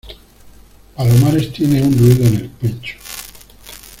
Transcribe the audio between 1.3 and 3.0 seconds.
tiene un ruido en el pecho